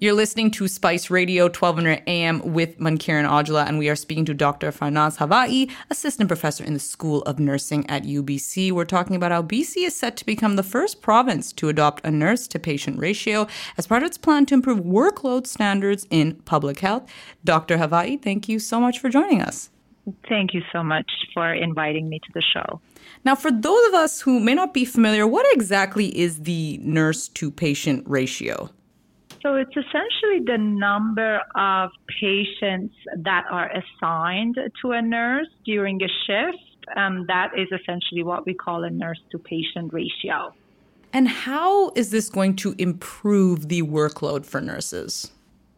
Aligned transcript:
You're 0.00 0.12
listening 0.12 0.52
to 0.52 0.68
Spice 0.68 1.10
Radio 1.10 1.46
1200 1.46 2.04
AM 2.06 2.52
with 2.52 2.78
Mankiran 2.78 3.28
Aujla, 3.28 3.66
and 3.66 3.80
we 3.80 3.88
are 3.88 3.96
speaking 3.96 4.24
to 4.26 4.32
Dr. 4.32 4.70
Farinaz 4.70 5.18
Havaei, 5.18 5.68
assistant 5.90 6.28
professor 6.28 6.62
in 6.62 6.72
the 6.72 6.78
School 6.78 7.22
of 7.22 7.40
Nursing 7.40 7.84
at 7.90 8.04
UBC. 8.04 8.70
We're 8.70 8.84
talking 8.84 9.16
about 9.16 9.32
how 9.32 9.42
BC 9.42 9.78
is 9.78 9.96
set 9.96 10.16
to 10.18 10.24
become 10.24 10.54
the 10.54 10.62
first 10.62 11.02
province 11.02 11.52
to 11.54 11.68
adopt 11.68 12.06
a 12.06 12.12
nurse 12.12 12.46
to 12.46 12.60
patient 12.60 13.00
ratio 13.00 13.48
as 13.76 13.88
part 13.88 14.04
of 14.04 14.06
its 14.06 14.18
plan 14.18 14.46
to 14.46 14.54
improve 14.54 14.78
workload 14.78 15.48
standards 15.48 16.06
in 16.10 16.36
public 16.44 16.78
health. 16.78 17.10
Dr. 17.42 17.78
Havaei, 17.78 18.22
thank 18.22 18.48
you 18.48 18.60
so 18.60 18.78
much 18.78 19.00
for 19.00 19.08
joining 19.08 19.42
us. 19.42 19.70
Thank 20.28 20.54
you 20.54 20.62
so 20.72 20.84
much 20.84 21.10
for 21.34 21.52
inviting 21.52 22.08
me 22.08 22.20
to 22.20 22.32
the 22.34 22.42
show. 22.54 22.80
Now, 23.24 23.34
for 23.34 23.50
those 23.50 23.88
of 23.88 23.94
us 23.94 24.20
who 24.20 24.38
may 24.38 24.54
not 24.54 24.72
be 24.72 24.84
familiar, 24.84 25.26
what 25.26 25.44
exactly 25.52 26.16
is 26.16 26.42
the 26.42 26.78
nurse 26.84 27.26
to 27.30 27.50
patient 27.50 28.04
ratio? 28.06 28.70
So 29.42 29.54
it's 29.54 29.70
essentially 29.70 30.40
the 30.44 30.58
number 30.58 31.40
of 31.54 31.90
patients 32.20 32.94
that 33.16 33.44
are 33.50 33.70
assigned 33.70 34.56
to 34.82 34.90
a 34.92 35.02
nurse 35.02 35.48
during 35.64 36.00
a 36.02 36.08
shift. 36.26 36.58
Um, 36.96 37.26
that 37.28 37.50
is 37.56 37.68
essentially 37.70 38.22
what 38.22 38.46
we 38.46 38.54
call 38.54 38.84
a 38.84 38.90
nurse 38.90 39.20
to 39.30 39.38
patient 39.38 39.92
ratio. 39.92 40.54
And 41.12 41.28
how 41.28 41.90
is 41.94 42.10
this 42.10 42.28
going 42.28 42.56
to 42.56 42.74
improve 42.78 43.68
the 43.68 43.82
workload 43.82 44.44
for 44.44 44.60
nurses? 44.60 45.30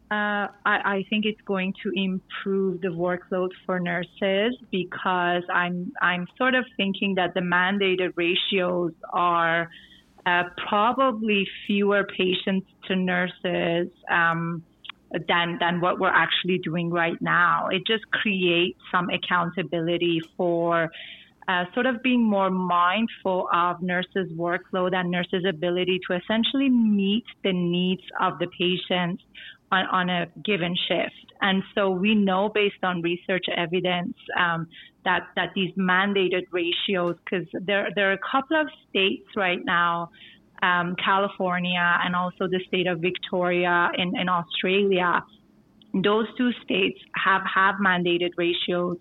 Uh, 0.09 0.51
I, 0.65 0.81
I, 0.83 1.05
think 1.09 1.23
it's 1.25 1.39
going 1.45 1.73
to 1.83 1.91
improve 1.95 2.81
the 2.81 2.89
workload 2.89 3.51
for 3.65 3.79
nurses 3.79 4.57
because 4.69 5.43
I'm 5.53 5.93
I'm 6.01 6.27
sort 6.37 6.53
of 6.53 6.65
thinking 6.75 7.15
that 7.15 7.33
the 7.33 7.39
mandated 7.39 8.11
ratios 8.17 8.91
are 9.13 9.69
uh, 10.25 10.43
probably 10.67 11.47
fewer 11.65 12.05
patients 12.17 12.67
to 12.87 12.95
nurses 12.95 13.87
um, 14.09 14.63
than 15.27 15.57
than 15.59 15.81
what 15.81 15.99
we're 15.99 16.07
actually 16.09 16.59
doing 16.59 16.89
right 16.89 17.19
now. 17.21 17.67
It 17.67 17.83
just 17.85 18.09
creates 18.11 18.79
some 18.91 19.09
accountability 19.09 20.21
for. 20.37 20.89
Uh, 21.47 21.65
sort 21.73 21.87
of 21.87 22.01
being 22.03 22.23
more 22.23 22.51
mindful 22.51 23.49
of 23.51 23.81
nurses' 23.81 24.31
workload 24.37 24.93
and 24.93 25.09
nurses' 25.09 25.43
ability 25.49 25.99
to 26.07 26.15
essentially 26.15 26.69
meet 26.69 27.25
the 27.43 27.51
needs 27.51 28.03
of 28.21 28.37
the 28.37 28.47
patients 28.57 29.23
on, 29.71 29.85
on 29.87 30.09
a 30.09 30.27
given 30.43 30.75
shift. 30.87 31.33
And 31.41 31.63
so 31.73 31.89
we 31.89 32.13
know 32.13 32.49
based 32.53 32.83
on 32.83 33.01
research 33.01 33.45
evidence 33.55 34.15
um, 34.39 34.67
that 35.05 35.23
that 35.35 35.49
these 35.55 35.73
mandated 35.75 36.43
ratios, 36.51 37.15
because 37.23 37.47
there 37.53 37.87
there 37.95 38.09
are 38.11 38.13
a 38.13 38.25
couple 38.31 38.59
of 38.59 38.67
states 38.89 39.27
right 39.35 39.63
now, 39.63 40.11
um, 40.61 40.95
California 41.03 41.99
and 42.03 42.15
also 42.15 42.47
the 42.47 42.61
state 42.67 42.87
of 42.87 42.99
Victoria 42.99 43.89
in, 43.97 44.15
in 44.19 44.29
Australia. 44.29 45.23
Those 45.93 46.27
two 46.37 46.51
states 46.63 46.99
have 47.15 47.41
have 47.53 47.75
mandated 47.75 48.31
ratios. 48.37 48.97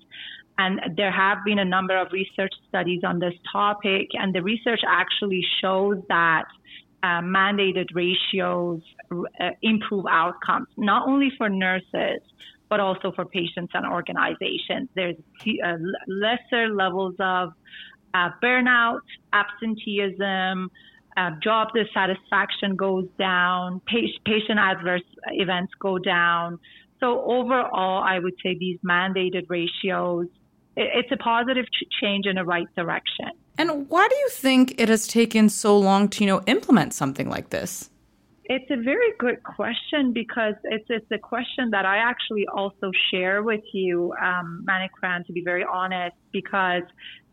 And 0.58 0.80
there 0.94 1.10
have 1.10 1.38
been 1.46 1.58
a 1.58 1.64
number 1.64 1.96
of 1.96 2.08
research 2.12 2.52
studies 2.68 3.00
on 3.02 3.18
this 3.18 3.32
topic, 3.50 4.08
and 4.12 4.34
the 4.34 4.42
research 4.42 4.80
actually 4.86 5.42
shows 5.62 5.98
that 6.08 6.44
uh, 7.02 7.20
mandated 7.22 7.86
ratios 7.94 8.82
uh, 9.10 9.50
improve 9.62 10.04
outcomes, 10.10 10.68
not 10.76 11.08
only 11.08 11.30
for 11.38 11.48
nurses, 11.48 12.20
but 12.68 12.80
also 12.80 13.12
for 13.12 13.24
patients 13.24 13.72
and 13.74 13.86
organizations. 13.86 14.88
There's 14.94 15.16
uh, 15.64 15.76
lesser 16.06 16.68
levels 16.68 17.14
of 17.18 17.52
uh, 18.14 18.30
burnout, 18.42 19.00
absenteeism, 19.32 20.70
uh, 21.16 21.30
job 21.42 21.68
dissatisfaction 21.74 22.76
goes 22.76 23.06
down, 23.18 23.80
patient 23.86 24.58
adverse 24.58 25.02
events 25.26 25.72
go 25.80 25.98
down. 25.98 26.58
So 27.00 27.22
overall, 27.22 28.02
I 28.02 28.18
would 28.18 28.34
say 28.42 28.56
these 28.58 28.78
mandated 28.86 29.46
ratios, 29.48 30.26
it's 30.76 31.10
a 31.10 31.16
positive 31.16 31.66
change 32.00 32.26
in 32.26 32.36
the 32.36 32.44
right 32.44 32.68
direction. 32.76 33.30
And 33.60 33.90
why 33.90 34.08
do 34.08 34.16
you 34.16 34.30
think 34.30 34.80
it 34.80 34.88
has 34.88 35.06
taken 35.06 35.50
so 35.50 35.78
long 35.78 36.08
to, 36.08 36.24
you 36.24 36.26
know, 36.26 36.40
implement 36.46 36.94
something 36.94 37.28
like 37.28 37.50
this? 37.50 37.90
It's 38.46 38.70
a 38.70 38.82
very 38.82 39.12
good 39.18 39.42
question 39.42 40.14
because 40.14 40.54
it's 40.64 40.86
it's 40.88 41.10
a 41.12 41.18
question 41.18 41.68
that 41.72 41.84
I 41.84 41.98
actually 41.98 42.46
also 42.48 42.90
share 43.10 43.42
with 43.42 43.60
you, 43.74 44.14
um, 44.14 44.64
Manikran, 44.66 45.26
to 45.26 45.34
be 45.34 45.42
very 45.42 45.62
honest, 45.62 46.16
because 46.32 46.84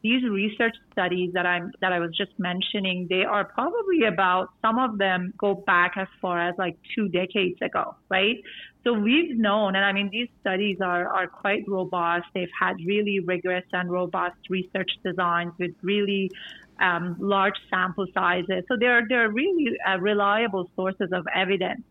these 0.03 0.23
research 0.23 0.75
studies 0.91 1.31
that 1.33 1.45
I'm 1.45 1.71
that 1.81 1.91
I 1.91 1.99
was 1.99 2.15
just 2.15 2.31
mentioning, 2.37 3.07
they 3.09 3.23
are 3.23 3.45
probably 3.45 4.05
about 4.07 4.49
some 4.61 4.77
of 4.79 4.97
them 4.97 5.33
go 5.37 5.55
back 5.55 5.93
as 5.97 6.07
far 6.21 6.39
as 6.39 6.55
like 6.57 6.77
two 6.95 7.07
decades 7.09 7.57
ago, 7.61 7.95
right? 8.09 8.37
So 8.83 8.93
we've 8.93 9.37
known, 9.37 9.75
and 9.75 9.83
I 9.83 9.91
mean 9.91 10.09
these 10.11 10.29
studies 10.41 10.77
are 10.81 11.07
are 11.07 11.27
quite 11.27 11.63
robust. 11.67 12.25
They've 12.33 12.47
had 12.59 12.75
really 12.85 13.19
rigorous 13.19 13.65
and 13.73 13.91
robust 13.91 14.37
research 14.49 14.91
designs 15.03 15.53
with 15.59 15.71
really 15.81 16.31
um, 16.79 17.15
large 17.19 17.55
sample 17.69 18.05
sizes. 18.13 18.63
So 18.67 18.77
they're 18.79 19.03
they're 19.09 19.31
really 19.31 19.77
uh, 19.87 19.99
reliable 19.99 20.69
sources 20.75 21.09
of 21.11 21.25
evidence. 21.33 21.81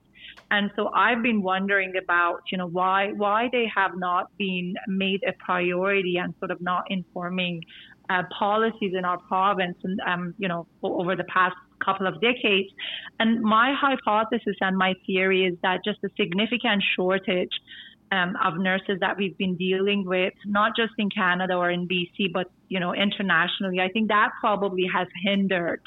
And 0.50 0.70
so 0.76 0.90
I've 0.94 1.22
been 1.22 1.42
wondering 1.42 1.94
about, 2.02 2.42
you 2.52 2.58
know, 2.58 2.68
why 2.68 3.12
why 3.12 3.48
they 3.50 3.66
have 3.74 3.92
not 3.96 4.30
been 4.38 4.74
made 4.86 5.22
a 5.26 5.32
priority 5.32 6.16
and 6.18 6.34
sort 6.38 6.50
of 6.50 6.60
not 6.60 6.84
informing 6.88 7.62
uh, 8.08 8.22
policies 8.38 8.92
in 8.96 9.04
our 9.04 9.18
province, 9.18 9.76
and 9.82 10.00
um, 10.06 10.34
you 10.38 10.48
know, 10.48 10.66
over 10.82 11.16
the 11.16 11.24
past 11.24 11.56
couple 11.84 12.06
of 12.06 12.20
decades. 12.20 12.68
And 13.18 13.42
my 13.42 13.74
hypothesis 13.78 14.56
and 14.60 14.76
my 14.76 14.94
theory 15.06 15.44
is 15.44 15.58
that 15.62 15.80
just 15.84 15.98
a 16.04 16.08
significant 16.16 16.82
shortage 16.94 17.50
um, 18.12 18.36
of 18.44 18.58
nurses 18.58 18.98
that 19.00 19.16
we've 19.16 19.36
been 19.36 19.56
dealing 19.56 20.04
with, 20.06 20.34
not 20.44 20.72
just 20.76 20.92
in 20.98 21.10
Canada 21.10 21.54
or 21.54 21.70
in 21.70 21.88
BC, 21.88 22.32
but 22.32 22.50
you 22.68 22.78
know 22.78 22.94
internationally. 22.94 23.80
I 23.80 23.88
think 23.88 24.08
that 24.08 24.30
probably 24.40 24.86
has 24.92 25.08
hindered 25.24 25.80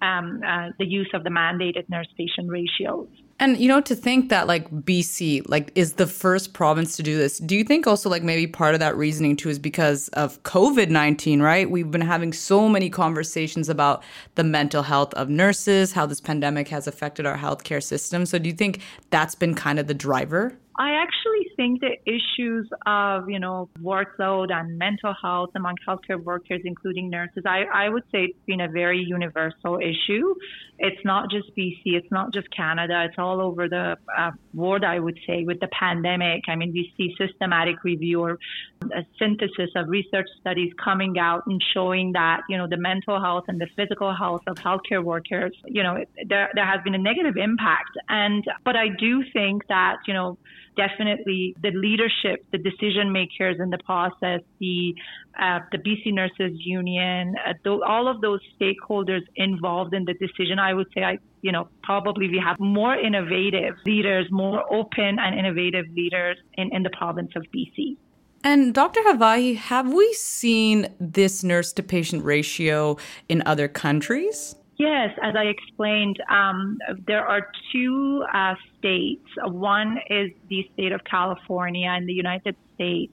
um, 0.00 0.40
uh, 0.46 0.68
the 0.78 0.86
use 0.86 1.10
of 1.14 1.24
the 1.24 1.30
mandated 1.30 1.88
nurse 1.88 2.08
patient 2.16 2.48
ratios. 2.48 3.08
And 3.40 3.56
you 3.56 3.68
know, 3.68 3.80
to 3.80 3.94
think 3.94 4.28
that 4.28 4.46
like 4.46 4.70
BC 4.70 5.48
like 5.48 5.72
is 5.74 5.94
the 5.94 6.06
first 6.06 6.52
province 6.52 6.94
to 6.98 7.02
do 7.02 7.16
this. 7.16 7.38
Do 7.38 7.56
you 7.56 7.64
think 7.64 7.86
also 7.86 8.10
like 8.10 8.22
maybe 8.22 8.46
part 8.46 8.74
of 8.74 8.80
that 8.80 8.94
reasoning 8.98 9.34
too 9.34 9.48
is 9.48 9.58
because 9.58 10.08
of 10.10 10.40
COVID-19, 10.42 11.40
right? 11.40 11.68
We've 11.68 11.90
been 11.90 12.02
having 12.02 12.34
so 12.34 12.68
many 12.68 12.90
conversations 12.90 13.70
about 13.70 14.02
the 14.34 14.44
mental 14.44 14.82
health 14.82 15.14
of 15.14 15.30
nurses, 15.30 15.92
how 15.92 16.04
this 16.04 16.20
pandemic 16.20 16.68
has 16.68 16.86
affected 16.86 17.24
our 17.24 17.38
healthcare 17.38 17.82
system. 17.82 18.26
So 18.26 18.38
do 18.38 18.46
you 18.50 18.54
think 18.54 18.82
that's 19.08 19.34
been 19.34 19.54
kind 19.54 19.78
of 19.78 19.86
the 19.86 19.94
driver? 19.94 20.58
I 20.80 20.92
actually 20.92 21.46
think 21.56 21.82
the 21.82 21.96
issues 22.06 22.66
of, 22.86 23.28
you 23.28 23.38
know, 23.38 23.68
workload 23.82 24.50
and 24.50 24.78
mental 24.78 25.14
health 25.22 25.50
among 25.54 25.74
healthcare 25.86 26.18
workers, 26.18 26.62
including 26.64 27.10
nurses, 27.10 27.42
I, 27.44 27.64
I 27.64 27.90
would 27.90 28.04
say 28.10 28.24
it's 28.24 28.46
been 28.46 28.62
a 28.62 28.68
very 28.68 28.98
universal 28.98 29.78
issue. 29.78 30.34
It's 30.78 31.04
not 31.04 31.30
just 31.30 31.54
BC, 31.54 31.82
it's 31.84 32.10
not 32.10 32.32
just 32.32 32.48
Canada, 32.56 33.04
it's 33.06 33.18
all 33.18 33.42
over 33.42 33.68
the 33.68 33.98
uh, 34.16 34.30
world, 34.54 34.82
I 34.82 34.98
would 34.98 35.18
say, 35.26 35.44
with 35.44 35.60
the 35.60 35.68
pandemic. 35.78 36.44
I 36.48 36.56
mean, 36.56 36.72
we 36.72 36.90
see 36.96 37.14
systematic 37.18 37.84
review 37.84 38.22
or 38.22 38.38
a 38.84 39.04
synthesis 39.18 39.68
of 39.76 39.90
research 39.90 40.28
studies 40.40 40.72
coming 40.82 41.18
out 41.18 41.42
and 41.46 41.62
showing 41.74 42.12
that, 42.12 42.40
you 42.48 42.56
know, 42.56 42.66
the 42.66 42.78
mental 42.78 43.20
health 43.20 43.44
and 43.48 43.60
the 43.60 43.68
physical 43.76 44.14
health 44.14 44.40
of 44.46 44.56
healthcare 44.56 45.04
workers, 45.04 45.52
you 45.66 45.82
know, 45.82 46.02
there, 46.26 46.48
there 46.54 46.64
has 46.66 46.80
been 46.84 46.94
a 46.94 46.98
negative 46.98 47.36
impact. 47.36 47.90
And, 48.08 48.42
but 48.64 48.76
I 48.76 48.88
do 48.88 49.22
think 49.34 49.66
that, 49.68 49.96
you 50.06 50.14
know, 50.14 50.38
definitely 50.76 51.54
the 51.62 51.70
leadership, 51.70 52.44
the 52.52 52.58
decision 52.58 53.12
makers 53.12 53.56
in 53.58 53.70
the 53.70 53.78
process, 53.78 54.40
the 54.58 54.94
uh, 55.38 55.60
the 55.72 55.78
BC 55.78 56.12
Nurses 56.12 56.58
Union, 56.58 57.34
uh, 57.46 57.52
th- 57.64 57.80
all 57.86 58.08
of 58.08 58.20
those 58.20 58.40
stakeholders 58.60 59.22
involved 59.36 59.94
in 59.94 60.04
the 60.04 60.14
decision. 60.14 60.58
I 60.58 60.74
would 60.74 60.88
say, 60.94 61.02
I 61.02 61.18
you 61.42 61.52
know 61.52 61.68
probably 61.82 62.28
we 62.28 62.42
have 62.44 62.58
more 62.58 62.94
innovative 62.94 63.76
leaders, 63.86 64.26
more 64.30 64.62
open 64.72 65.18
and 65.18 65.38
innovative 65.38 65.86
leaders 65.94 66.36
in, 66.54 66.74
in 66.74 66.82
the 66.82 66.90
province 66.90 67.30
of 67.36 67.44
BC. 67.54 67.96
And 68.42 68.72
Dr. 68.72 69.00
Havaei, 69.00 69.56
have 69.56 69.92
we 69.92 70.14
seen 70.14 70.88
this 70.98 71.44
nurse 71.44 71.74
to 71.74 71.82
patient 71.82 72.24
ratio 72.24 72.96
in 73.28 73.42
other 73.44 73.68
countries? 73.68 74.54
Yes, 74.80 75.10
as 75.22 75.34
I 75.36 75.42
explained, 75.42 76.22
um, 76.30 76.78
there 77.06 77.22
are 77.22 77.52
two 77.70 78.24
uh, 78.32 78.54
states. 78.78 79.26
One 79.44 79.98
is 80.08 80.30
the 80.48 80.66
state 80.72 80.92
of 80.92 81.04
California 81.04 81.90
in 81.98 82.06
the 82.06 82.14
United 82.14 82.56
States, 82.76 83.12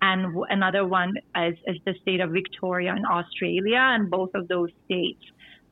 and 0.00 0.34
another 0.48 0.86
one 0.86 1.12
is, 1.36 1.58
is 1.66 1.76
the 1.84 1.94
state 2.00 2.20
of 2.20 2.30
Victoria 2.30 2.96
in 2.96 3.04
Australia. 3.04 3.80
And 3.80 4.10
both 4.10 4.30
of 4.34 4.48
those 4.48 4.70
states 4.86 5.22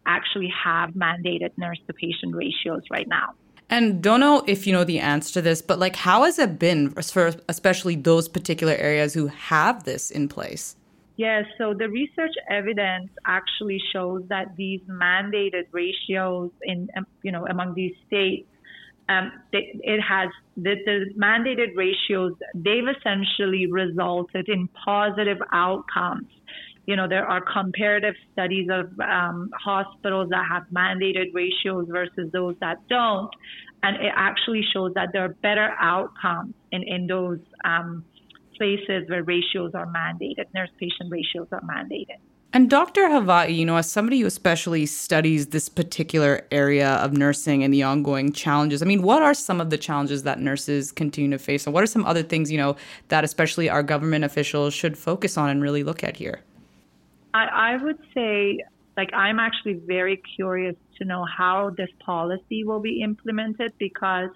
actually 0.05 0.52
have 0.62 0.90
mandated 0.90 1.56
nurse 1.56 1.81
to 1.87 1.94
patient 1.94 2.37
ratios 2.37 2.82
right 2.90 3.08
now. 3.08 3.32
And 3.70 4.02
don't 4.02 4.20
know 4.20 4.44
if 4.46 4.67
you 4.67 4.75
know 4.75 4.85
the 4.85 4.99
answer 4.99 5.32
to 5.32 5.40
this, 5.40 5.62
but 5.62 5.78
like, 5.78 5.96
how 5.96 6.25
has 6.25 6.38
it 6.38 6.58
been 6.58 6.90
for 6.90 7.32
especially 7.49 7.96
those 7.96 8.28
particular 8.28 8.75
areas 8.75 9.14
who 9.14 9.28
have 9.28 9.85
this 9.85 10.11
in 10.11 10.28
place? 10.28 10.76
Yes, 11.17 11.44
so 11.59 11.75
the 11.75 11.88
research 11.88 12.32
evidence 12.49 13.11
actually 13.26 13.81
shows 13.93 14.23
that 14.29 14.56
these 14.56 14.81
mandated 14.88 15.64
ratios 15.70 16.50
in 16.62 16.88
um, 16.97 17.06
you 17.23 17.32
know 17.32 17.47
among 17.47 17.75
these 17.75 17.93
states 18.06 18.49
um, 19.09 19.32
it 19.53 20.00
has 20.00 20.29
the, 20.56 20.75
the, 20.85 21.06
mandated 21.19 21.76
ratios, 21.76 22.32
they've 22.55 22.87
essentially 22.97 23.67
resulted 23.67 24.49
in 24.49 24.69
positive 24.69 25.38
outcomes. 25.53 26.29
You 26.87 26.97
know, 26.97 27.09
there 27.09 27.26
are 27.26 27.41
comparative 27.41 28.14
studies 28.32 28.69
of 28.70 28.99
um, 29.00 29.50
hospitals 29.55 30.29
that 30.31 30.44
have 30.49 30.64
mandated 30.75 31.32
ratios 31.32 31.87
versus 31.88 32.31
those 32.32 32.56
that 32.61 32.79
don't. 32.88 33.31
And 33.82 33.97
it 33.97 34.12
actually 34.14 34.64
shows 34.73 34.93
that 34.94 35.11
there 35.12 35.25
are 35.25 35.35
better 35.43 35.75
outcomes 35.81 36.55
in, 36.70 36.82
in 36.82 37.06
those 37.06 37.38
um, 37.64 38.05
places 38.62 39.09
where 39.09 39.25
ratios 39.25 39.73
are 39.75 39.87
mandated, 39.87 40.44
nurse 40.55 40.70
patient 40.79 41.11
ratios 41.11 41.49
are 41.50 41.62
mandated. 41.62 42.20
And 42.53 42.70
Dr. 42.70 43.09
Havaei, 43.09 43.56
you 43.56 43.64
know, 43.64 43.76
as 43.76 43.91
somebody 43.91 44.20
who 44.20 44.26
especially 44.26 44.85
studies 44.87 45.49
this 45.49 45.69
particular 45.69 46.47
area 46.53 46.91
of 46.97 47.12
nursing 47.12 47.64
and 47.64 47.75
the 47.75 47.82
ongoing 47.82 48.31
challenges, 48.31 48.82
I 48.82 48.87
mean, 48.87 49.03
what 49.03 49.23
are 49.23 49.35
some 49.35 49.61
of 49.61 49.70
the 49.70 49.79
challenges 49.79 50.23
that 50.25 50.38
nurses 50.38 50.93
continue 50.93 51.31
to 51.31 51.38
face? 51.38 51.67
And 51.67 51.75
what 51.75 51.82
are 51.82 51.88
some 51.88 52.05
other 52.05 52.23
things, 52.23 52.53
you 52.53 52.59
know, 52.59 52.76
that 53.09 53.25
especially 53.25 53.69
our 53.69 53.82
government 53.82 54.25
officials 54.25 54.75
should 54.75 54.97
focus 54.97 55.37
on 55.37 55.49
and 55.49 55.62
really 55.62 55.82
look 55.82 56.05
at 56.05 56.17
here? 56.17 56.41
I, 57.35 57.47
I 57.73 57.82
would 57.82 57.99
say, 58.14 58.59
like, 58.97 59.12
I'm 59.14 59.41
actually 59.41 59.81
very 59.87 60.23
curious 60.37 60.76
to 60.99 61.05
know 61.05 61.25
how 61.25 61.70
this 61.76 61.91
policy 62.05 62.62
will 62.64 62.81
be 62.81 63.03
implemented 63.03 63.73
because 63.79 64.31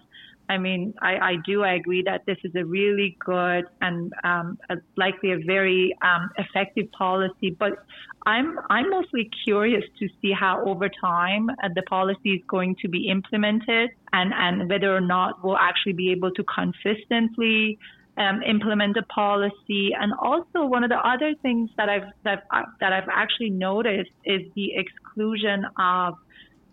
I 0.49 0.59
mean, 0.59 0.95
I, 1.01 1.17
I 1.17 1.37
do 1.45 1.63
I 1.63 1.75
agree 1.75 2.03
that 2.03 2.25
this 2.27 2.39
is 2.45 2.55
a 2.55 2.65
really 2.65 3.17
good 3.25 3.65
and 3.81 4.13
um, 4.25 4.59
a, 4.71 4.77
likely 4.97 5.33
a 5.33 5.39
very 5.39 5.97
um, 6.03 6.31
effective 6.39 6.91
policy. 6.93 7.51
But 7.51 7.85
I'm 8.27 8.59
I'm 8.71 8.91
mostly 8.91 9.31
curious 9.45 9.85
to 9.99 10.09
see 10.21 10.33
how 10.33 10.65
over 10.65 10.89
time 10.89 11.51
uh, 11.51 11.69
the 11.75 11.83
policy 11.83 12.31
is 12.31 12.43
going 12.49 12.77
to 12.83 12.89
be 12.89 13.09
implemented 13.09 13.91
and 14.13 14.33
and 14.35 14.69
whether 14.69 14.95
or 14.95 15.01
not 15.01 15.45
we'll 15.45 15.59
actually 15.59 15.95
be 15.95 16.11
able 16.13 16.31
to 16.33 16.45
consistently 16.45 17.79
um, 18.19 18.43
implement 18.43 18.95
the 18.95 19.03
policy. 19.03 19.93
And 19.99 20.13
also, 20.21 20.65
one 20.65 20.85
of 20.85 20.91
the 20.91 20.99
other 21.07 21.35
things 21.43 21.71
that 21.77 21.89
I've 21.89 22.11
that, 22.25 22.45
that 22.81 22.93
I've 22.93 23.09
actually 23.13 23.51
noticed 23.51 24.11
is 24.25 24.43
the 24.55 24.75
exclusion 24.75 25.67
of 25.79 26.15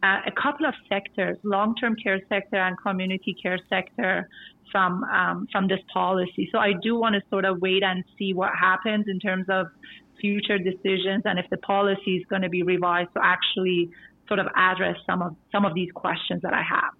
uh, 0.03 0.19
a 0.27 0.31
couple 0.31 0.65
of 0.65 0.73
sectors, 0.89 1.37
long-term 1.43 1.95
care 1.95 2.19
sector 2.29 2.57
and 2.57 2.77
community 2.77 3.35
care 3.41 3.59
sector, 3.69 4.27
from 4.73 5.03
um, 5.05 5.47
from 5.51 5.67
this 5.67 5.79
policy. 5.93 6.49
So 6.51 6.57
I 6.57 6.73
do 6.73 6.97
want 6.97 7.15
to 7.15 7.21
sort 7.29 7.45
of 7.45 7.61
wait 7.61 7.83
and 7.83 8.03
see 8.17 8.33
what 8.33 8.51
happens 8.59 9.05
in 9.07 9.19
terms 9.19 9.45
of 9.47 9.67
future 10.19 10.57
decisions 10.57 11.21
and 11.25 11.39
if 11.39 11.49
the 11.49 11.57
policy 11.57 12.17
is 12.17 12.25
going 12.29 12.41
to 12.41 12.49
be 12.49 12.63
revised 12.63 13.13
to 13.13 13.21
actually 13.23 13.91
sort 14.27 14.39
of 14.39 14.47
address 14.55 14.97
some 15.05 15.21
of 15.21 15.35
some 15.51 15.63
of 15.63 15.73
these 15.73 15.91
questions 15.93 16.41
that 16.41 16.53
I 16.53 16.63
have. 16.63 16.91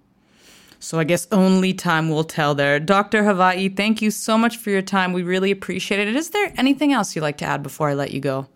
So 0.79 0.99
I 0.99 1.05
guess 1.05 1.27
only 1.31 1.73
time 1.73 2.09
will 2.09 2.25
tell 2.25 2.53
there. 2.55 2.79
Dr. 2.79 3.23
Havaei, 3.23 3.75
thank 3.75 4.01
you 4.01 4.11
so 4.11 4.37
much 4.37 4.57
for 4.57 4.69
your 4.69 4.81
time. 4.81 5.13
We 5.13 5.23
really 5.23 5.49
appreciate 5.49 6.05
it. 6.05 6.13
Is 6.13 6.31
there 6.31 6.53
anything 6.57 6.91
else 6.91 7.15
you'd 7.15 7.21
like 7.21 7.37
to 7.37 7.45
add 7.45 7.63
before 7.63 7.89
I 7.89 7.93
let 7.93 8.11
you 8.11 8.19
go? 8.19 8.47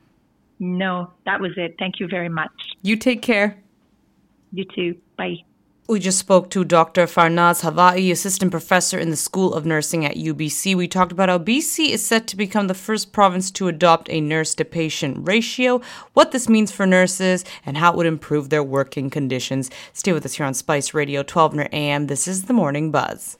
No, 0.59 1.11
that 1.25 1.39
was 1.39 1.51
it. 1.55 1.75
Thank 1.79 2.01
you 2.01 2.07
very 2.07 2.27
much. 2.27 2.51
You 2.81 2.97
take 2.97 3.21
care. 3.21 3.57
You 4.57 4.65
too. 4.65 4.97
Bye. 5.17 5.43
We 5.87 5.99
just 5.99 6.17
spoke 6.17 6.49
to 6.49 6.65
Dr. 6.65 7.05
Farinaz 7.05 7.61
Havaei, 7.61 8.11
assistant 8.11 8.49
professor 8.49 8.97
in 8.97 9.11
the 9.11 9.15
School 9.15 9.53
of 9.53 9.67
Nursing 9.67 10.03
at 10.03 10.15
UBC. 10.15 10.73
We 10.73 10.87
talked 10.87 11.11
about 11.11 11.29
how 11.29 11.37
BC 11.37 11.89
is 11.89 12.03
set 12.03 12.25
to 12.25 12.35
become 12.35 12.65
the 12.65 12.73
first 12.73 13.13
province 13.13 13.51
to 13.51 13.67
adopt 13.67 14.09
a 14.09 14.19
nurse 14.19 14.55
to 14.55 14.65
patient 14.65 15.27
ratio, 15.27 15.79
what 16.13 16.31
this 16.31 16.49
means 16.49 16.71
for 16.71 16.87
nurses, 16.87 17.45
and 17.67 17.77
how 17.77 17.93
it 17.93 17.97
would 17.97 18.07
improve 18.07 18.49
their 18.49 18.63
working 18.63 19.11
conditions. 19.11 19.69
Stay 19.93 20.11
with 20.11 20.25
us 20.25 20.33
here 20.33 20.45
on 20.47 20.55
Spice 20.55 20.91
Radio, 20.91 21.19
1200 21.19 21.69
AM. 21.71 22.07
This 22.07 22.27
is 22.27 22.45
the 22.45 22.53
Morning 22.53 22.89
Buzz. 22.89 23.37